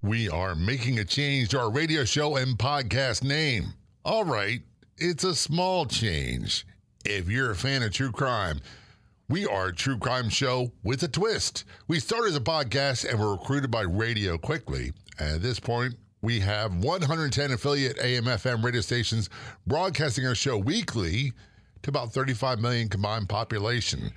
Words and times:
We 0.00 0.28
are 0.28 0.54
making 0.54 1.00
a 1.00 1.04
change 1.04 1.48
to 1.48 1.58
our 1.58 1.72
radio 1.72 2.04
show 2.04 2.36
and 2.36 2.56
podcast 2.56 3.24
name. 3.24 3.74
All 4.04 4.24
right, 4.24 4.60
it's 4.96 5.24
a 5.24 5.34
small 5.34 5.86
change. 5.86 6.64
If 7.04 7.28
you're 7.28 7.50
a 7.50 7.56
fan 7.56 7.82
of 7.82 7.92
true 7.92 8.12
crime, 8.12 8.60
we 9.28 9.44
are 9.44 9.66
a 9.66 9.74
true 9.74 9.98
crime 9.98 10.28
show 10.28 10.70
with 10.84 11.02
a 11.02 11.08
twist. 11.08 11.64
We 11.88 11.98
started 11.98 12.28
as 12.28 12.36
a 12.36 12.40
podcast 12.40 13.10
and 13.10 13.18
were 13.18 13.32
recruited 13.32 13.72
by 13.72 13.82
radio 13.82 14.38
quickly. 14.38 14.92
At 15.18 15.42
this 15.42 15.58
point, 15.58 15.94
we 16.22 16.38
have 16.38 16.76
110 16.76 17.50
affiliate 17.50 17.98
AM 17.98 18.26
FM 18.26 18.62
radio 18.62 18.82
stations 18.82 19.28
broadcasting 19.66 20.24
our 20.24 20.36
show 20.36 20.58
weekly 20.58 21.32
to 21.82 21.90
about 21.90 22.12
35 22.12 22.60
million 22.60 22.88
combined 22.88 23.28
population. 23.28 24.12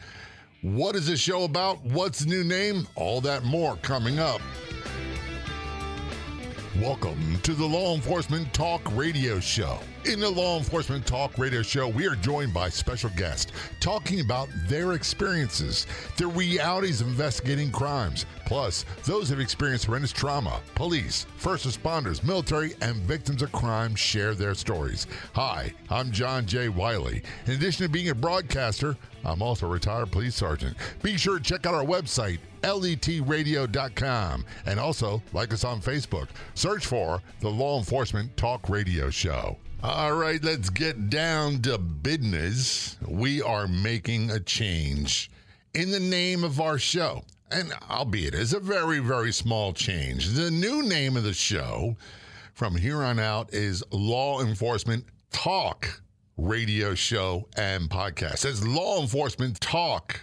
What 0.61 0.95
is 0.95 1.07
this 1.07 1.19
show 1.19 1.43
about? 1.43 1.83
What's 1.83 2.19
the 2.19 2.29
new 2.29 2.43
name? 2.43 2.87
All 2.95 3.19
that 3.21 3.43
more 3.45 3.77
coming 3.77 4.19
up. 4.19 4.41
Welcome 6.79 7.37
to 7.43 7.53
the 7.53 7.65
Law 7.65 7.95
Enforcement 7.95 8.53
Talk 8.53 8.81
Radio 8.95 9.41
Show. 9.41 9.77
In 10.05 10.21
the 10.21 10.29
Law 10.29 10.57
Enforcement 10.57 11.05
Talk 11.05 11.37
Radio 11.37 11.61
Show, 11.61 11.89
we 11.89 12.07
are 12.07 12.15
joined 12.15 12.53
by 12.53 12.69
special 12.69 13.09
guests 13.17 13.51
talking 13.81 14.21
about 14.21 14.47
their 14.69 14.93
experiences, 14.93 15.85
the 16.15 16.27
realities 16.27 17.01
of 17.01 17.07
investigating 17.07 17.73
crimes, 17.73 18.25
plus 18.45 18.85
those 19.03 19.27
who 19.27 19.35
have 19.35 19.41
experienced 19.41 19.83
horrendous 19.83 20.13
trauma. 20.13 20.61
Police, 20.75 21.25
first 21.35 21.67
responders, 21.67 22.23
military, 22.23 22.73
and 22.79 22.95
victims 22.95 23.41
of 23.41 23.51
crime 23.51 23.93
share 23.93 24.33
their 24.33 24.55
stories. 24.55 25.07
Hi, 25.33 25.73
I'm 25.89 26.09
John 26.09 26.45
J. 26.45 26.69
Wiley. 26.69 27.21
In 27.47 27.53
addition 27.55 27.85
to 27.85 27.91
being 27.91 28.09
a 28.09 28.15
broadcaster, 28.15 28.95
I'm 29.25 29.41
also 29.41 29.67
a 29.67 29.69
retired 29.69 30.09
police 30.09 30.35
sergeant. 30.35 30.77
Be 31.03 31.17
sure 31.17 31.37
to 31.37 31.43
check 31.43 31.65
out 31.65 31.73
our 31.73 31.83
website, 31.83 32.39
letradio.com, 32.63 34.45
and 34.65 34.79
also 34.79 35.21
like 35.33 35.53
us 35.53 35.63
on 35.63 35.81
Facebook. 35.81 36.27
Search 36.53 36.85
for 36.85 37.21
the 37.39 37.49
Law 37.49 37.77
Enforcement 37.77 38.35
Talk 38.37 38.69
Radio 38.69 39.09
Show. 39.09 39.57
All 39.83 40.13
right, 40.13 40.43
let's 40.43 40.69
get 40.69 41.09
down 41.09 41.61
to 41.63 41.77
business. 41.79 42.97
We 43.07 43.41
are 43.41 43.67
making 43.67 44.29
a 44.29 44.39
change 44.39 45.31
in 45.73 45.89
the 45.89 45.99
name 45.99 46.43
of 46.43 46.61
our 46.61 46.77
show. 46.77 47.23
And 47.49 47.73
albeit 47.89 48.33
it's 48.35 48.53
a 48.53 48.59
very, 48.59 48.99
very 48.99 49.33
small 49.33 49.73
change. 49.73 50.29
The 50.29 50.51
new 50.51 50.83
name 50.83 51.17
of 51.17 51.23
the 51.23 51.33
show 51.33 51.97
from 52.53 52.75
here 52.75 53.01
on 53.01 53.19
out 53.19 53.53
is 53.53 53.83
Law 53.91 54.41
Enforcement 54.41 55.05
Talk 55.31 56.01
Radio 56.37 56.93
Show 56.93 57.47
and 57.57 57.89
Podcast. 57.89 58.45
It's 58.45 58.63
Law 58.63 59.01
Enforcement 59.01 59.59
Talk 59.59 60.21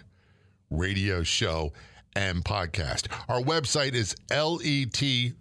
Radio 0.71 1.23
Show 1.23 1.73
and 2.17 2.45
Podcast. 2.45 3.07
Our 3.29 3.41
website 3.41 3.95
is 3.95 4.17
letradio.com. 4.31 5.35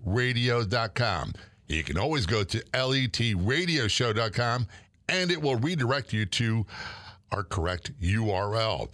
You 1.67 1.83
can 1.83 1.97
always 1.97 2.25
go 2.25 2.43
to 2.43 2.59
letradioshow.com 2.59 4.67
and 5.09 5.31
it 5.31 5.41
will 5.41 5.55
redirect 5.55 6.13
you 6.13 6.25
to 6.25 6.65
our 7.31 7.43
correct 7.43 7.99
URL. 8.01 8.89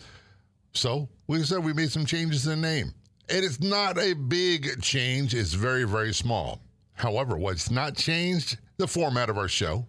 So, 0.74 1.10
we 1.28 1.44
said 1.44 1.64
we 1.64 1.74
made 1.74 1.92
some 1.92 2.06
changes 2.06 2.48
in 2.48 2.62
the 2.62 2.68
name. 2.68 2.94
It 3.30 3.44
is 3.44 3.62
not 3.62 3.98
a 3.98 4.14
big 4.14 4.82
change, 4.82 5.34
it's 5.34 5.54
very, 5.54 5.86
very 5.86 6.14
small. 6.14 6.60
However, 6.94 7.38
what's 7.38 7.72
not 7.72 7.96
changed, 7.96 8.58
the 8.78 8.88
format 8.88 9.30
of 9.30 9.38
our 9.38 9.48
show. 9.48 9.86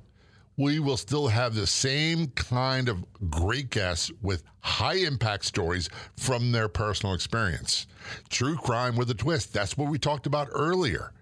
We 0.57 0.79
will 0.79 0.97
still 0.97 1.29
have 1.29 1.55
the 1.55 1.67
same 1.67 2.29
kind 2.29 2.89
of 2.89 3.05
great 3.31 3.71
guests 3.71 4.11
with 4.23 4.45
high 4.61 4.95
impact 4.95 5.45
stories 5.45 5.89
from 6.17 6.53
their 6.53 6.69
personal 6.69 7.15
experience. 7.15 7.87
True 8.29 8.57
crime 8.57 8.97
with 8.97 9.11
a 9.11 9.15
twist. 9.15 9.53
That's 9.53 9.77
what 9.77 9.91
we 9.91 9.99
talked 9.99 10.27
about 10.27 10.49
earlier. 10.53 11.13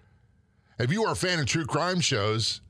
If 0.77 0.91
you 0.91 1.03
are 1.05 1.13
a 1.13 1.15
fan 1.15 1.39
of 1.39 1.45
true 1.47 1.65
crime 1.65 1.99
shows, 1.99 2.61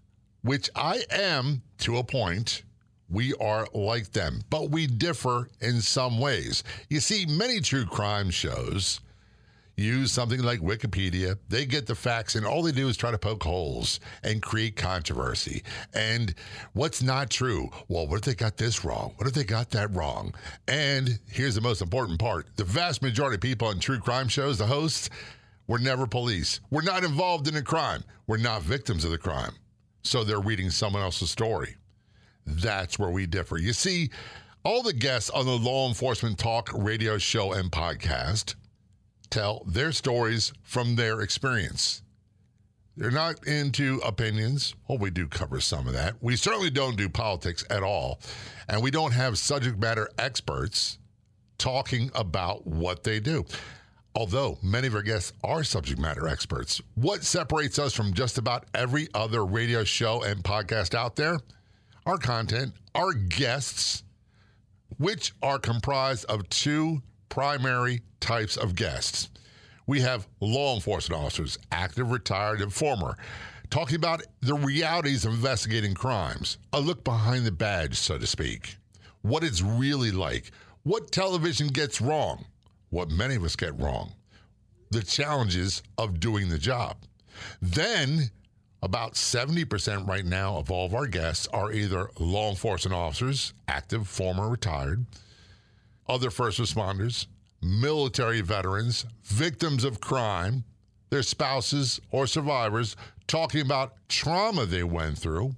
which 0.42 0.70
I 0.76 1.04
am 1.10 1.64
to 1.80 1.98
a 1.98 2.04
point, 2.04 2.64
we 3.10 3.34
are 3.36 3.68
like 3.74 4.12
them, 4.12 4.42
but 4.50 4.70
we 4.70 4.88
differ 4.88 5.50
in 5.62 5.82
some 5.82 6.20
ways. 6.20 6.64
You 6.90 7.00
see, 7.00 7.26
many 7.26 7.60
true 7.60 7.86
crime 7.86 8.30
shows 8.30 9.02
use 9.76 10.12
something 10.12 10.42
like 10.42 10.60
Wikipedia. 10.60 11.38
They 11.50 11.66
get 11.66 11.88
the 11.88 11.96
facts, 11.96 12.36
and 12.36 12.46
all 12.46 12.62
they 12.62 12.72
do 12.72 12.88
is 12.88 12.98
try 12.98 13.12
to 13.12 13.18
poke 13.18 13.44
holes 13.44 14.00
and 14.24 14.42
create 14.42 14.76
controversy. 14.76 15.64
And 15.94 16.34
what's 16.74 17.02
not 17.02 17.30
true? 17.30 17.70
Well, 17.88 18.08
what 18.08 18.18
if 18.18 18.22
they 18.26 18.36
got 18.36 18.58
this 18.58 18.86
wrong? 18.86 19.14
What 19.18 19.28
if 19.28 19.34
they 19.34 19.44
got 19.44 19.72
that 19.72 19.96
wrong? 19.96 20.34
And 20.68 21.20
here's 21.30 21.56
the 21.56 21.62
most 21.62 21.82
important 21.82 22.20
part 22.20 22.48
the 22.56 22.64
vast 22.64 23.02
majority 23.02 23.36
of 23.36 23.42
people 23.42 23.68
on 23.68 23.80
true 23.80 24.00
crime 24.00 24.28
shows, 24.28 24.58
the 24.58 24.66
hosts, 24.66 25.10
were 25.68 25.80
never 25.80 26.06
police. 26.06 26.60
We're 26.70 26.82
not 26.82 27.04
involved 27.04 27.48
in 27.48 27.56
a 27.56 27.62
crime. 27.62 28.04
We're 28.28 28.38
not 28.38 28.62
victims 28.62 29.06
of 29.06 29.12
the 29.12 29.18
crime. 29.18 29.54
So 30.04 30.24
they're 30.24 30.40
reading 30.40 30.70
someone 30.70 31.02
else's 31.02 31.32
story. 31.32 31.76
That's 32.46 33.00
where 33.00 33.10
we 33.10 33.26
differ. 33.26 33.58
You 33.58 33.72
see, 33.72 34.10
all 34.66 34.84
the 34.84 34.94
guests 34.94 35.30
on 35.30 35.46
the 35.46 35.58
Law 35.58 35.88
Enforcement 35.88 36.38
Talk 36.38 36.70
radio 36.74 37.18
show 37.18 37.54
and 37.54 37.72
podcast 37.72 38.56
tell 39.34 39.64
their 39.66 39.92
stories 39.92 40.54
from 40.62 40.96
their 40.96 41.22
experience. 41.22 42.04
They're 42.96 43.10
not 43.10 43.46
into 43.48 44.00
opinions. 44.06 44.76
Well, 44.88 45.00
we 45.00 45.10
do 45.10 45.28
cover 45.28 45.60
some 45.60 45.88
of 45.88 45.94
that. 45.94 46.22
We 46.22 46.36
certainly 46.36 46.70
don't 46.70 46.96
do 46.96 47.10
politics 47.10 47.66
at 47.72 47.82
all. 47.82 48.20
And 48.70 48.84
we 48.84 48.92
don't 48.92 49.14
have 49.14 49.40
subject 49.40 49.80
matter 49.80 50.08
experts 50.20 51.00
talking 51.58 52.12
about 52.14 52.68
what 52.68 53.04
they 53.04 53.20
do. 53.20 53.46
Although 54.16 54.60
many 54.62 54.86
of 54.86 54.94
our 54.94 55.02
guests 55.02 55.34
are 55.44 55.64
subject 55.64 56.00
matter 56.00 56.28
experts, 56.28 56.80
what 56.94 57.24
separates 57.24 57.80
us 57.80 57.96
from 57.96 58.14
just 58.14 58.38
about 58.38 58.66
every 58.76 59.08
other 59.16 59.44
radio 59.44 59.84
show 59.84 60.22
and 60.22 60.44
podcast 60.44 60.94
out 60.94 61.16
there? 61.16 61.40
Our 62.06 62.20
content, 62.20 62.74
our 62.94 63.14
guests, 63.14 64.04
which 65.00 65.34
are 65.42 65.58
comprised 65.58 66.26
of 66.26 66.48
two 66.50 67.02
primary 67.34 68.00
types 68.20 68.58
of 68.58 68.76
guests. 68.76 69.28
We 69.88 70.02
have 70.02 70.28
law 70.40 70.76
enforcement 70.76 71.20
officers, 71.20 71.58
active, 71.72 72.12
retired, 72.12 72.62
and 72.62 72.72
former, 72.72 73.18
talking 73.72 73.96
about 73.96 74.22
the 74.42 74.54
realities 74.54 75.26
of 75.26 75.34
investigating 75.34 75.96
crimes, 75.96 76.60
a 76.74 76.80
look 76.80 77.04
behind 77.04 77.44
the 77.44 77.52
badge, 77.52 77.96
so 77.96 78.20
to 78.20 78.28
speak, 78.28 78.78
what 79.24 79.44
it's 79.44 79.64
really 79.64 80.12
like, 80.12 80.52
what 80.84 81.10
television 81.10 81.70
gets 81.70 82.00
wrong, 82.02 82.46
what 82.92 83.10
many 83.10 83.34
of 83.34 83.44
us 83.44 83.56
get 83.56 83.80
wrong, 83.80 84.14
the 84.92 85.02
challenges 85.02 85.82
of 85.98 86.20
doing 86.20 86.50
the 86.50 86.60
job. 86.60 86.98
Then, 87.60 88.30
about 88.84 89.16
70% 89.16 90.08
right 90.08 90.26
now 90.26 90.58
of 90.58 90.70
all 90.70 90.86
of 90.86 90.94
our 90.94 91.08
guests 91.08 91.48
are 91.48 91.72
either 91.72 92.12
law 92.20 92.52
enforcement 92.52 92.94
officers, 92.94 93.56
active, 93.68 94.08
former, 94.08 94.50
retired, 94.50 95.08
other 96.08 96.30
first 96.30 96.60
responders, 96.60 97.28
military 97.62 98.42
veterans, 98.42 99.06
victims 99.24 99.84
of 99.84 100.02
crime, 100.02 100.64
their 101.10 101.24
spouses 101.24 102.02
or 102.12 102.28
survivors 102.28 102.96
talking 103.28 103.62
about 103.62 103.94
trauma 104.10 104.66
they 104.66 104.84
went 104.84 105.18
through, 105.18 105.56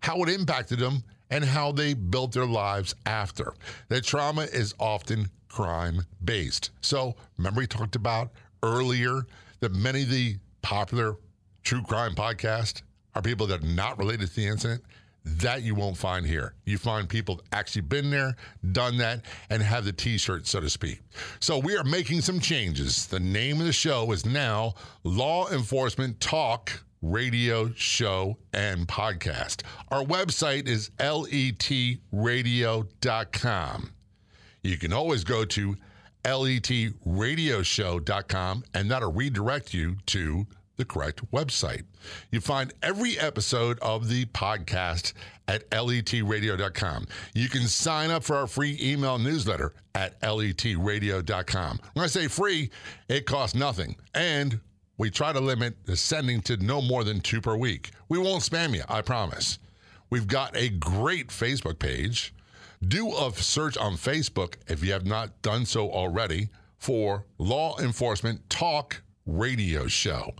how 0.00 0.22
it 0.22 0.28
impacted 0.28 0.78
them, 0.78 1.02
and 1.30 1.44
how 1.44 1.72
they 1.72 1.94
built 1.94 2.32
their 2.32 2.46
lives 2.46 2.94
after. 3.06 3.54
That 3.88 4.04
trauma 4.04 4.42
is 4.42 4.74
often 4.78 5.28
crime 5.48 6.02
based. 6.24 6.70
So, 6.80 7.14
remember, 7.38 7.60
we 7.60 7.66
talked 7.66 7.96
about 7.96 8.30
earlier 8.62 9.26
that 9.60 9.72
many 9.72 10.02
of 10.02 10.10
the 10.10 10.36
popular 10.62 11.16
true 11.62 11.82
crime 11.82 12.14
podcasts 12.14 12.82
are 13.14 13.22
people 13.22 13.46
that 13.46 13.62
are 13.62 13.66
not 13.66 13.98
related 13.98 14.28
to 14.28 14.36
the 14.36 14.46
incident. 14.46 14.82
That 15.24 15.62
you 15.62 15.74
won't 15.74 15.96
find 15.96 16.26
here. 16.26 16.52
You 16.66 16.76
find 16.76 17.08
people 17.08 17.40
actually 17.50 17.80
been 17.82 18.10
there, 18.10 18.36
done 18.72 18.98
that, 18.98 19.22
and 19.48 19.62
have 19.62 19.86
the 19.86 19.92
t 19.92 20.18
shirt, 20.18 20.46
so 20.46 20.60
to 20.60 20.68
speak. 20.68 21.00
So 21.40 21.56
we 21.58 21.76
are 21.76 21.84
making 21.84 22.20
some 22.20 22.40
changes. 22.40 23.06
The 23.06 23.20
name 23.20 23.58
of 23.58 23.64
the 23.66 23.72
show 23.72 24.12
is 24.12 24.26
now 24.26 24.74
Law 25.02 25.48
Enforcement 25.50 26.20
Talk 26.20 26.84
Radio 27.00 27.72
Show 27.74 28.36
and 28.52 28.86
Podcast. 28.86 29.62
Our 29.88 30.04
website 30.04 30.68
is 30.68 30.90
letradio.com. 30.98 32.00
You 34.62 34.76
can 34.78 34.92
always 34.92 35.24
go 35.24 35.44
to 35.44 35.76
letradioshow.com 36.24 38.64
and 38.72 38.90
that'll 38.90 39.12
redirect 39.12 39.74
you 39.74 39.96
to 40.06 40.46
the 40.76 40.84
correct 40.84 41.30
website. 41.30 41.84
You 42.30 42.40
find 42.40 42.72
every 42.82 43.18
episode 43.18 43.78
of 43.80 44.08
the 44.08 44.26
podcast 44.26 45.12
at 45.48 45.68
letradio.com. 45.70 47.06
You 47.34 47.48
can 47.48 47.66
sign 47.66 48.10
up 48.10 48.24
for 48.24 48.36
our 48.36 48.46
free 48.46 48.78
email 48.80 49.18
newsletter 49.18 49.74
at 49.94 50.20
letradio.com. 50.20 51.80
When 51.92 52.04
I 52.04 52.08
say 52.08 52.28
free, 52.28 52.70
it 53.08 53.26
costs 53.26 53.54
nothing. 53.54 53.96
And 54.14 54.60
we 54.96 55.10
try 55.10 55.32
to 55.32 55.40
limit 55.40 55.74
the 55.86 55.96
sending 55.96 56.40
to 56.42 56.56
no 56.56 56.80
more 56.80 57.04
than 57.04 57.20
two 57.20 57.40
per 57.40 57.56
week. 57.56 57.90
We 58.08 58.18
won't 58.18 58.42
spam 58.42 58.74
you, 58.74 58.82
I 58.88 59.02
promise. 59.02 59.58
We've 60.10 60.26
got 60.26 60.56
a 60.56 60.68
great 60.68 61.28
Facebook 61.28 61.78
page. 61.78 62.34
Do 62.86 63.12
a 63.16 63.32
search 63.32 63.76
on 63.76 63.94
Facebook 63.94 64.54
if 64.68 64.84
you 64.84 64.92
have 64.92 65.06
not 65.06 65.42
done 65.42 65.64
so 65.66 65.90
already 65.90 66.50
for 66.78 67.24
Law 67.38 67.78
Enforcement 67.78 68.48
Talk 68.50 69.02
Radio 69.26 69.86
Show. 69.86 70.34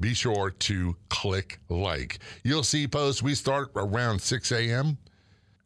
Be 0.00 0.14
sure 0.14 0.50
to 0.50 0.96
click 1.08 1.60
like. 1.68 2.18
You'll 2.42 2.62
see 2.62 2.88
posts 2.88 3.22
we 3.22 3.34
start 3.34 3.70
around 3.76 4.20
6 4.20 4.52
a.m. 4.52 4.98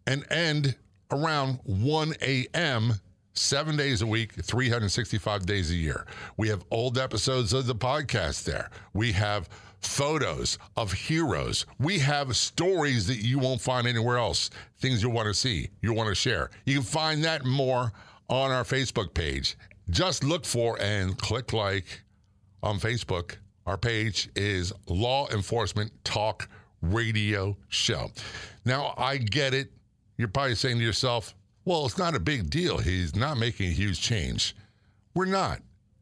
and 0.06 0.24
end 0.30 0.76
around 1.10 1.60
1 1.64 2.14
a.m. 2.20 2.94
Seven 3.36 3.76
days 3.76 4.00
a 4.00 4.06
week, 4.06 4.32
365 4.32 5.44
days 5.44 5.70
a 5.70 5.74
year. 5.74 6.06
We 6.36 6.48
have 6.50 6.64
old 6.70 6.98
episodes 6.98 7.52
of 7.52 7.66
the 7.66 7.74
podcast 7.74 8.44
there. 8.44 8.70
We 8.92 9.10
have 9.12 9.48
photos 9.80 10.58
of 10.76 10.92
heroes. 10.92 11.66
We 11.78 11.98
have 11.98 12.36
stories 12.36 13.06
that 13.08 13.18
you 13.18 13.38
won't 13.38 13.60
find 13.60 13.86
anywhere 13.86 14.18
else, 14.18 14.50
things 14.78 15.02
you 15.02 15.10
want 15.10 15.26
to 15.28 15.34
see, 15.34 15.70
you 15.82 15.92
want 15.92 16.08
to 16.10 16.14
share. 16.14 16.50
You 16.64 16.74
can 16.74 16.82
find 16.84 17.24
that 17.24 17.44
more 17.44 17.92
on 18.28 18.50
our 18.50 18.64
Facebook 18.64 19.14
page. 19.14 19.56
Just 19.90 20.24
look 20.24 20.44
for 20.44 20.80
and 20.80 21.18
click 21.18 21.52
like 21.52 22.02
on 22.62 22.78
Facebook. 22.78 23.36
Our 23.66 23.78
page 23.78 24.28
is 24.36 24.72
Law 24.88 25.28
Enforcement 25.28 25.92
Talk 26.04 26.48
Radio 26.82 27.56
Show. 27.68 28.10
Now, 28.64 28.94
I 28.98 29.16
get 29.16 29.54
it. 29.54 29.72
You're 30.18 30.28
probably 30.28 30.54
saying 30.54 30.78
to 30.78 30.84
yourself, 30.84 31.34
well, 31.64 31.86
it's 31.86 31.96
not 31.96 32.14
a 32.14 32.20
big 32.20 32.50
deal. 32.50 32.76
He's 32.78 33.16
not 33.16 33.38
making 33.38 33.68
a 33.68 33.72
huge 33.72 34.00
change. 34.00 34.54
We're 35.14 35.24
not. 35.24 35.60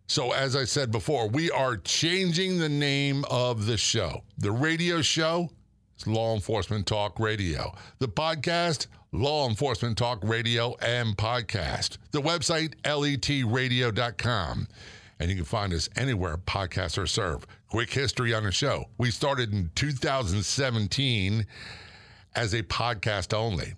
So, 0.08 0.32
as 0.32 0.56
I 0.56 0.64
said 0.64 0.90
before, 0.90 1.28
we 1.28 1.50
are 1.52 1.76
changing 1.76 2.58
the 2.58 2.68
name 2.68 3.24
of 3.30 3.66
the 3.66 3.76
show. 3.76 4.24
The 4.38 4.50
radio 4.50 5.00
show 5.00 5.48
is 5.96 6.06
Law 6.06 6.34
Enforcement 6.34 6.86
Talk 6.86 7.20
Radio. 7.20 7.72
The 7.98 8.08
podcast, 8.08 8.88
Law 9.12 9.48
Enforcement 9.48 9.96
Talk 9.96 10.18
Radio 10.22 10.74
and 10.82 11.16
Podcast. 11.16 11.98
The 12.10 12.20
website, 12.20 12.74
letradio.com. 12.82 14.68
And 15.22 15.30
you 15.30 15.36
can 15.36 15.44
find 15.44 15.72
us 15.72 15.88
anywhere 15.94 16.36
podcasts 16.36 17.00
are 17.00 17.06
served. 17.06 17.46
Quick 17.68 17.92
history 17.92 18.34
on 18.34 18.42
the 18.42 18.50
show. 18.50 18.86
We 18.98 19.12
started 19.12 19.52
in 19.52 19.70
2017 19.76 21.46
as 22.34 22.54
a 22.54 22.64
podcast 22.64 23.32
only 23.32 23.74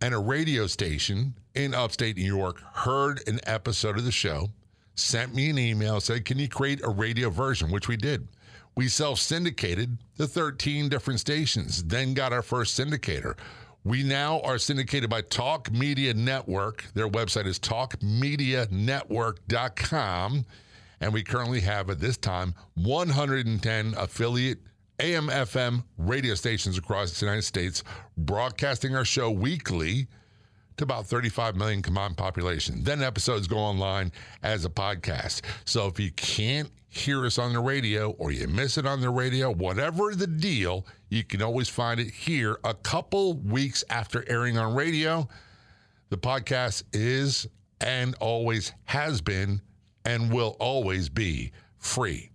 and 0.00 0.12
a 0.12 0.18
radio 0.18 0.66
station 0.66 1.36
in 1.54 1.74
upstate 1.74 2.16
New 2.16 2.24
York 2.24 2.60
heard 2.72 3.22
an 3.28 3.38
episode 3.46 3.98
of 3.98 4.04
the 4.04 4.10
show, 4.10 4.48
sent 4.96 5.32
me 5.32 5.50
an 5.50 5.60
email, 5.60 6.00
said, 6.00 6.24
Can 6.24 6.40
you 6.40 6.48
create 6.48 6.80
a 6.82 6.88
radio 6.88 7.30
version? 7.30 7.70
Which 7.70 7.86
we 7.86 7.96
did. 7.96 8.26
We 8.74 8.88
self 8.88 9.20
syndicated 9.20 9.96
the 10.16 10.26
13 10.26 10.88
different 10.88 11.20
stations, 11.20 11.84
then 11.84 12.14
got 12.14 12.32
our 12.32 12.42
first 12.42 12.76
syndicator. 12.76 13.36
We 13.84 14.02
now 14.02 14.40
are 14.40 14.58
syndicated 14.58 15.08
by 15.08 15.20
Talk 15.20 15.70
Media 15.70 16.14
Network. 16.14 16.86
Their 16.94 17.08
website 17.08 17.46
is 17.46 17.60
talkmedianetwork.com. 17.60 20.46
And 21.00 21.12
we 21.12 21.22
currently 21.22 21.60
have 21.60 21.88
at 21.90 21.98
this 21.98 22.16
time 22.16 22.54
110 22.74 23.94
affiliate 23.96 24.58
AM, 25.00 25.28
FM 25.28 25.82
radio 25.96 26.34
stations 26.34 26.76
across 26.76 27.18
the 27.18 27.24
United 27.24 27.42
States, 27.42 27.82
broadcasting 28.18 28.94
our 28.94 29.04
show 29.04 29.30
weekly 29.30 30.08
to 30.76 30.84
about 30.84 31.06
35 31.06 31.56
million 31.56 31.82
combined 31.82 32.16
population. 32.16 32.82
Then 32.82 33.02
episodes 33.02 33.46
go 33.46 33.56
online 33.56 34.12
as 34.42 34.64
a 34.64 34.70
podcast. 34.70 35.42
So 35.64 35.86
if 35.86 35.98
you 35.98 36.10
can't 36.12 36.70
hear 36.88 37.24
us 37.24 37.38
on 37.38 37.52
the 37.52 37.60
radio 37.60 38.10
or 38.12 38.32
you 38.32 38.48
miss 38.48 38.76
it 38.76 38.86
on 38.86 39.00
the 39.00 39.10
radio, 39.10 39.50
whatever 39.52 40.14
the 40.14 40.26
deal, 40.26 40.86
you 41.08 41.24
can 41.24 41.40
always 41.40 41.68
find 41.68 42.00
it 42.00 42.10
here 42.10 42.58
a 42.64 42.74
couple 42.74 43.34
weeks 43.34 43.84
after 43.88 44.24
airing 44.28 44.58
on 44.58 44.74
radio. 44.74 45.28
The 46.10 46.18
podcast 46.18 46.82
is 46.92 47.46
and 47.80 48.14
always 48.16 48.72
has 48.84 49.20
been 49.20 49.62
and 50.10 50.32
will 50.32 50.56
always 50.58 51.08
be 51.08 51.52
free. 51.78 52.30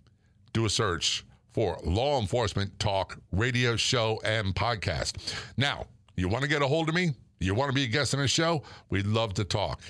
Do 0.54 0.64
a 0.64 0.70
search 0.70 1.26
for 1.52 1.78
Law 1.84 2.18
Enforcement 2.18 2.78
Talk 2.78 3.18
radio 3.32 3.76
show 3.76 4.18
and 4.24 4.54
podcast. 4.54 5.34
Now, 5.58 5.84
you 6.16 6.28
want 6.28 6.42
to 6.42 6.48
get 6.48 6.62
a 6.62 6.66
hold 6.66 6.88
of 6.88 6.94
me? 6.94 7.10
You 7.38 7.54
want 7.54 7.68
to 7.68 7.74
be 7.74 7.84
a 7.84 7.86
guest 7.86 8.14
on 8.14 8.20
the 8.20 8.28
show? 8.28 8.62
We'd 8.88 9.06
love 9.06 9.34
to 9.34 9.44
talk. 9.44 9.82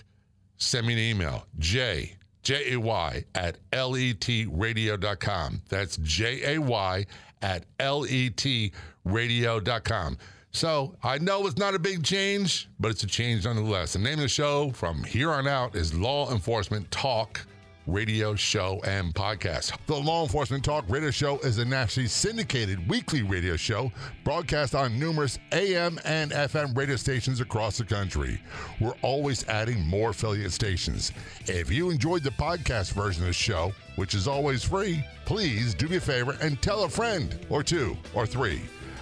Send 0.56 0.88
me 0.88 0.94
an 0.94 0.98
email, 0.98 1.46
J, 1.60 2.16
J 2.42 2.72
A 2.72 2.80
Y, 2.80 3.24
at 3.36 3.58
letradio.com. 3.70 5.62
That's 5.68 5.96
J 5.98 6.54
A 6.54 6.60
Y 6.60 7.06
at 7.40 7.66
letradio.com. 7.78 10.18
So 10.50 10.96
I 11.04 11.18
know 11.18 11.46
it's 11.46 11.58
not 11.58 11.74
a 11.74 11.78
big 11.78 12.02
change, 12.02 12.68
but 12.80 12.90
it's 12.90 13.04
a 13.04 13.06
change 13.06 13.44
nonetheless. 13.44 13.92
The 13.92 14.00
name 14.00 14.14
of 14.14 14.20
the 14.20 14.28
show 14.28 14.70
from 14.70 15.04
here 15.04 15.30
on 15.30 15.46
out 15.46 15.76
is 15.76 15.94
Law 15.94 16.32
Enforcement 16.32 16.90
Talk 16.90 17.46
radio 17.86 18.34
show 18.34 18.80
and 18.84 19.14
podcast. 19.14 19.76
The 19.86 19.94
Law 19.94 20.22
Enforcement 20.22 20.64
Talk 20.64 20.84
radio 20.88 21.10
show 21.10 21.38
is 21.38 21.58
a 21.58 21.64
nationally 21.64 22.08
syndicated 22.08 22.88
weekly 22.88 23.22
radio 23.22 23.56
show 23.56 23.92
broadcast 24.24 24.74
on 24.74 24.98
numerous 24.98 25.38
AM 25.52 25.98
and 26.04 26.32
FM 26.32 26.76
radio 26.76 26.96
stations 26.96 27.40
across 27.40 27.78
the 27.78 27.84
country. 27.84 28.40
We're 28.80 28.94
always 29.02 29.46
adding 29.48 29.86
more 29.86 30.10
affiliate 30.10 30.52
stations. 30.52 31.12
If 31.46 31.70
you 31.70 31.90
enjoyed 31.90 32.22
the 32.22 32.30
podcast 32.30 32.92
version 32.92 33.22
of 33.22 33.28
the 33.28 33.32
show, 33.32 33.72
which 33.96 34.14
is 34.14 34.26
always 34.28 34.62
free, 34.62 35.04
please 35.24 35.74
do 35.74 35.88
me 35.88 35.96
a 35.96 36.00
favor 36.00 36.36
and 36.40 36.60
tell 36.60 36.84
a 36.84 36.88
friend 36.88 37.38
or 37.50 37.62
two 37.62 37.96
or 38.14 38.26
three. 38.26 38.60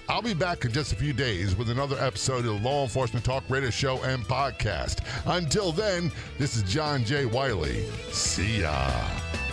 I'll 0.09 0.21
be 0.23 0.35
back 0.35 0.65
in 0.67 0.73
just 0.73 0.93
a 0.93 0.97
few 0.97 1.15
days 1.15 1.57
with 1.57 1.71
another 1.71 1.97
episode 1.99 2.39
of 2.39 2.45
the 2.45 2.53
Law 2.69 2.83
Enforcement 2.83 3.25
Talk 3.25 3.43
Radio 3.49 3.71
Show 3.71 4.03
and 4.03 4.23
Podcast. 4.25 4.99
Until 5.25 5.73
then, 5.73 6.13
this 6.39 6.57
is 6.57 6.63
John 6.65 7.05
J. 7.05 7.25
Wiley. 7.25 7.85
See 8.11 8.61
ya. 8.61 9.44